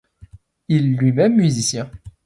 [0.67, 1.91] Il lui-même musicien.